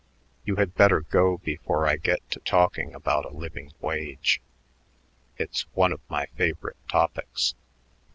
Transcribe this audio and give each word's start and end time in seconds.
You 0.45 0.55
had 0.55 0.73
better 0.73 1.01
go 1.01 1.37
before 1.37 1.85
I 1.85 1.97
get 1.97 2.27
to 2.31 2.39
talking 2.39 2.95
about 2.95 3.23
a 3.23 3.35
living 3.37 3.71
wage. 3.81 4.41
It 5.37 5.51
is 5.51 5.67
one 5.73 5.93
of 5.93 6.01
my 6.09 6.25
favorite 6.35 6.77
topics." 6.89 7.53